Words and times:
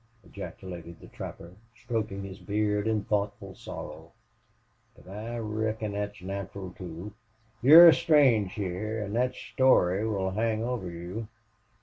ejaculated 0.25 0.99
the 0.99 1.05
trapper, 1.05 1.51
stroking 1.75 2.23
his 2.23 2.39
beard 2.39 2.87
in 2.87 3.03
thoughtful 3.03 3.53
sorrow. 3.53 4.11
"But 4.95 5.07
I 5.07 5.37
reckon 5.37 5.91
thet's 5.91 6.23
natural, 6.23 6.71
too. 6.71 7.13
You're 7.61 7.93
strange 7.93 8.55
hyar, 8.55 8.97
an' 9.03 9.13
thet 9.13 9.35
story 9.35 10.07
will 10.07 10.31
hang 10.31 10.63
over 10.63 10.89
you.... 10.89 11.27